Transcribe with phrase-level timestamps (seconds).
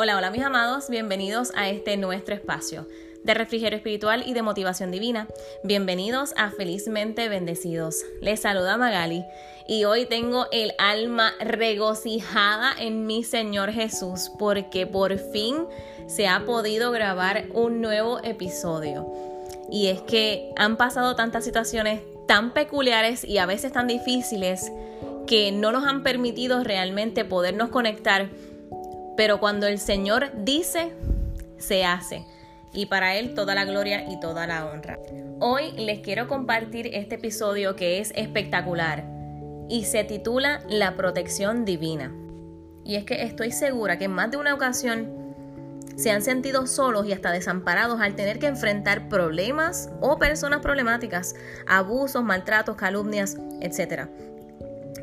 [0.00, 2.86] Hola, hola mis amados, bienvenidos a este nuestro espacio
[3.24, 5.26] de refrigerio espiritual y de motivación divina.
[5.64, 8.04] Bienvenidos a Felizmente Bendecidos.
[8.20, 9.24] Les saluda Magali
[9.66, 15.66] y hoy tengo el alma regocijada en mi Señor Jesús porque por fin
[16.06, 19.12] se ha podido grabar un nuevo episodio.
[19.68, 24.70] Y es que han pasado tantas situaciones tan peculiares y a veces tan difíciles
[25.26, 28.30] que no nos han permitido realmente podernos conectar
[29.18, 30.92] pero cuando el Señor dice,
[31.56, 32.24] se hace.
[32.72, 34.96] Y para Él toda la gloria y toda la honra.
[35.40, 39.04] Hoy les quiero compartir este episodio que es espectacular
[39.68, 42.14] y se titula La protección divina.
[42.84, 45.34] Y es que estoy segura que en más de una ocasión
[45.96, 51.34] se han sentido solos y hasta desamparados al tener que enfrentar problemas o personas problemáticas,
[51.66, 54.06] abusos, maltratos, calumnias, etc.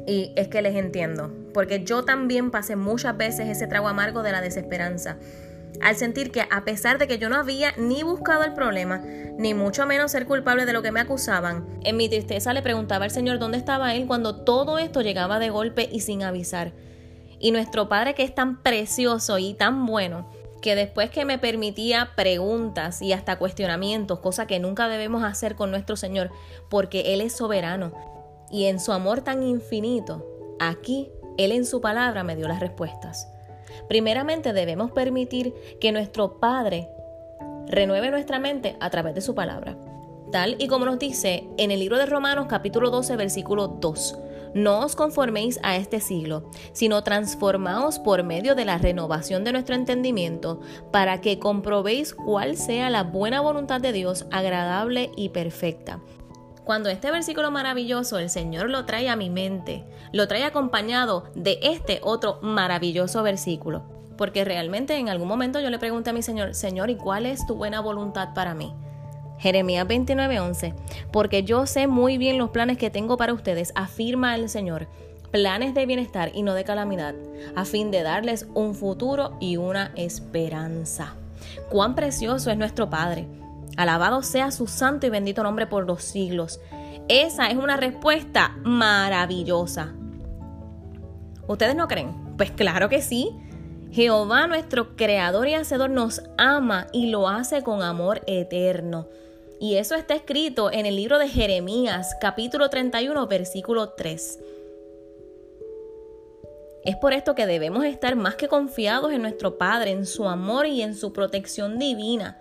[0.07, 4.33] Y es que les entiendo, porque yo también pasé muchas veces ese trago amargo de
[4.33, 5.15] la desesperanza.
[5.81, 9.01] Al sentir que a pesar de que yo no había ni buscado el problema,
[9.37, 13.05] ni mucho menos ser culpable de lo que me acusaban, en mi tristeza le preguntaba
[13.05, 16.73] al Señor dónde estaba Él cuando todo esto llegaba de golpe y sin avisar.
[17.39, 20.29] Y nuestro Padre que es tan precioso y tan bueno,
[20.61, 25.71] que después que me permitía preguntas y hasta cuestionamientos, cosa que nunca debemos hacer con
[25.71, 26.31] nuestro Señor,
[26.69, 27.93] porque Él es soberano,
[28.51, 33.31] y en su amor tan infinito, aquí Él en su palabra me dio las respuestas.
[33.87, 36.89] Primeramente debemos permitir que nuestro Padre
[37.67, 39.77] renueve nuestra mente a través de su palabra.
[40.31, 44.19] Tal y como nos dice en el libro de Romanos capítulo 12 versículo 2.
[44.55, 49.75] No os conforméis a este siglo, sino transformaos por medio de la renovación de nuestro
[49.75, 50.61] entendimiento,
[50.93, 55.99] para que comprobéis cuál sea la buena voluntad de Dios, agradable y perfecta.
[56.65, 61.59] Cuando este versículo maravilloso el Señor lo trae a mi mente, lo trae acompañado de
[61.61, 63.83] este otro maravilloso versículo.
[64.17, 67.45] Porque realmente en algún momento yo le pregunté a mi Señor, Señor, ¿y cuál es
[67.45, 68.73] tu buena voluntad para mí?
[69.37, 70.73] Jeremías 29:11,
[71.11, 74.87] porque yo sé muy bien los planes que tengo para ustedes, afirma el Señor,
[75.29, 77.13] planes de bienestar y no de calamidad,
[77.55, 81.13] a fin de darles un futuro y una esperanza.
[81.69, 83.27] Cuán precioso es nuestro Padre
[83.77, 86.59] Alabado sea su santo y bendito nombre por los siglos.
[87.07, 89.93] Esa es una respuesta maravillosa.
[91.47, 92.35] ¿Ustedes no creen?
[92.37, 93.29] Pues claro que sí.
[93.91, 99.07] Jehová nuestro creador y hacedor nos ama y lo hace con amor eterno.
[99.59, 104.39] Y eso está escrito en el libro de Jeremías, capítulo 31, versículo 3.
[106.83, 110.67] Es por esto que debemos estar más que confiados en nuestro Padre, en su amor
[110.67, 112.39] y en su protección divina.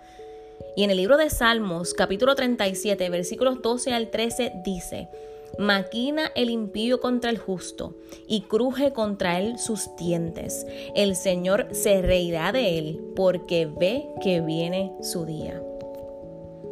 [0.75, 5.07] Y en el libro de Salmos, capítulo 37, versículos 12 al 13, dice,
[5.57, 7.95] Maquina el impío contra el justo
[8.27, 10.65] y cruje contra él sus dientes.
[10.95, 15.61] El Señor se reirá de él porque ve que viene su día.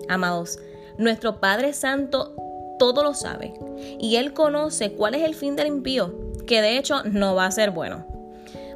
[0.09, 0.59] Amados,
[0.97, 2.35] nuestro Padre Santo
[2.78, 3.53] todo lo sabe
[4.00, 6.14] y Él conoce cuál es el fin del impío,
[6.46, 8.12] que de hecho no va a ser bueno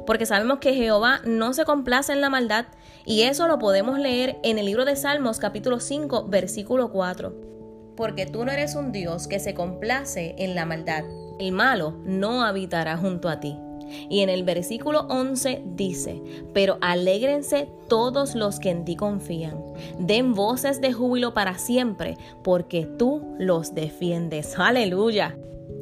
[0.08, 2.64] porque sabemos que Jehová no se complace en la maldad
[3.04, 7.34] y eso lo podemos leer en el libro de Salmos capítulo 5 versículo 4.
[7.94, 11.04] Porque tú no eres un Dios que se complace en la maldad.
[11.38, 13.58] El malo no habitará junto a ti.
[14.08, 16.22] Y en el versículo 11 dice,
[16.54, 19.62] pero alégrense todos los que en ti confían,
[19.98, 24.58] den voces de júbilo para siempre, porque tú los defiendes.
[24.58, 25.36] Aleluya.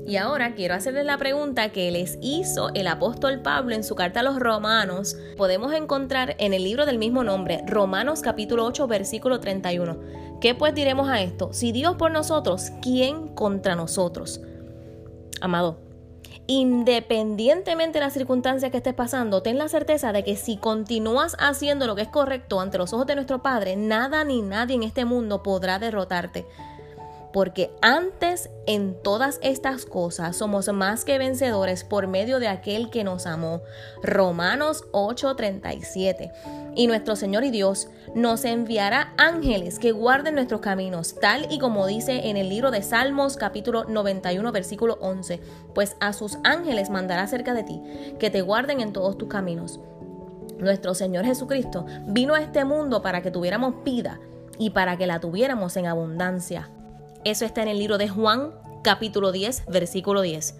[0.06, 4.20] Y ahora quiero hacerles la pregunta que les hizo el apóstol Pablo en su carta
[4.20, 5.16] a los romanos.
[5.36, 9.98] Podemos encontrar en el libro del mismo nombre, Romanos capítulo 8, versículo 31.
[10.40, 11.52] ¿Qué pues diremos a esto?
[11.52, 14.40] Si Dios por nosotros, ¿quién contra nosotros?
[15.40, 15.80] Amado,
[16.46, 21.88] independientemente de las circunstancias que estés pasando, ten la certeza de que si continúas haciendo
[21.88, 25.04] lo que es correcto ante los ojos de nuestro Padre, nada ni nadie en este
[25.04, 26.46] mundo podrá derrotarte
[27.36, 33.04] porque antes en todas estas cosas somos más que vencedores por medio de aquel que
[33.04, 33.60] nos amó.
[34.02, 36.32] Romanos 8:37.
[36.76, 41.86] Y nuestro Señor y Dios nos enviará ángeles que guarden nuestros caminos, tal y como
[41.86, 45.38] dice en el libro de Salmos capítulo 91 versículo 11,
[45.74, 47.82] pues a sus ángeles mandará cerca de ti,
[48.18, 49.78] que te guarden en todos tus caminos.
[50.58, 54.20] Nuestro Señor Jesucristo vino a este mundo para que tuviéramos vida
[54.58, 56.70] y para que la tuviéramos en abundancia.
[57.26, 58.52] Eso está en el libro de Juan,
[58.84, 60.54] capítulo 10, versículo 10.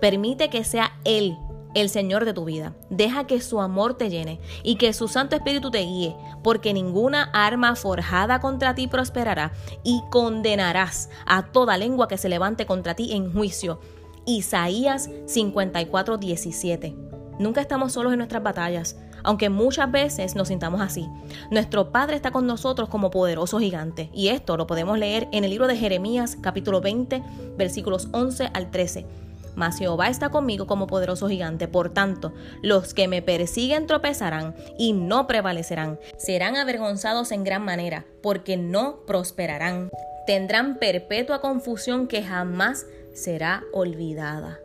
[0.00, 1.36] Permite que sea Él
[1.74, 2.76] el Señor de tu vida.
[2.90, 6.14] Deja que su amor te llene y que su Santo Espíritu te guíe,
[6.44, 9.52] porque ninguna arma forjada contra ti prosperará
[9.82, 13.80] y condenarás a toda lengua que se levante contra ti en juicio.
[14.24, 16.94] Isaías 54, 17.
[17.40, 18.96] Nunca estamos solos en nuestras batallas.
[19.24, 21.08] Aunque muchas veces nos sintamos así.
[21.50, 25.50] Nuestro Padre está con nosotros como poderoso gigante, y esto lo podemos leer en el
[25.50, 27.22] libro de Jeremías capítulo 20
[27.56, 29.06] versículos 11 al 13.
[29.54, 31.68] Mas Jehová está conmigo como poderoso gigante.
[31.68, 32.32] Por tanto,
[32.62, 35.98] los que me persiguen tropezarán y no prevalecerán.
[36.16, 39.90] Serán avergonzados en gran manera, porque no prosperarán.
[40.26, 44.58] Tendrán perpetua confusión que jamás será olvidada.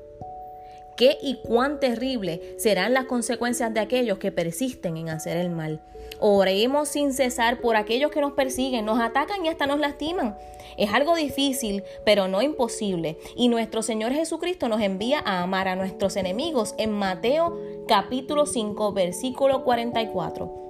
[0.98, 5.80] ¿Qué y cuán terrible serán las consecuencias de aquellos que persisten en hacer el mal?
[6.20, 10.36] Oremos sin cesar por aquellos que nos persiguen, nos atacan y hasta nos lastiman.
[10.76, 13.20] Es algo difícil, pero no imposible.
[13.36, 17.56] Y nuestro Señor Jesucristo nos envía a amar a nuestros enemigos en Mateo
[17.88, 20.66] capítulo 5, versículo 44.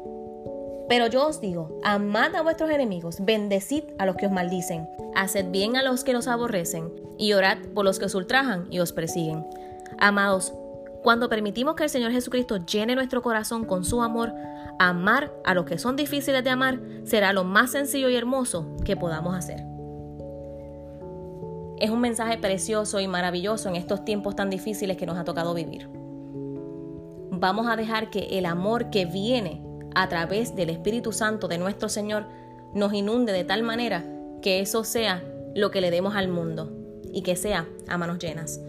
[0.89, 5.51] Pero yo os digo, amad a vuestros enemigos, bendecid a los que os maldicen, haced
[5.51, 8.91] bien a los que los aborrecen, y orad por los que os ultrajan y os
[8.91, 9.45] persiguen
[9.99, 10.53] Amados,
[11.01, 14.33] cuando permitimos que el Señor Jesucristo llene nuestro corazón con su amor,
[14.77, 18.95] amar a los que son difíciles de amar será lo más sencillo y hermoso que
[18.95, 19.63] podamos hacer.
[21.79, 25.53] Es un mensaje precioso y maravilloso en estos tiempos tan difíciles que nos ha tocado
[25.53, 25.89] vivir.
[27.31, 29.63] Vamos a dejar que el amor que viene
[29.95, 32.25] a través del Espíritu Santo de nuestro Señor
[32.73, 34.03] nos inunde de tal manera
[34.41, 35.23] que eso sea
[35.55, 36.71] lo que le demos al mundo
[37.11, 38.59] y que sea a manos llenas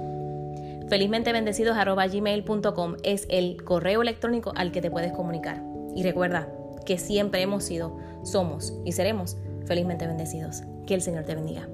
[0.88, 5.62] felizmente bendecidos gmail.com es el correo electrónico al que te puedes comunicar.
[5.94, 6.48] Y recuerda
[6.86, 9.36] que siempre hemos sido, somos y seremos
[9.66, 10.62] felizmente bendecidos.
[10.86, 11.68] Que el Señor te bendiga.